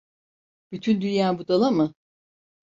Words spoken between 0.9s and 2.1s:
dünya budala mı?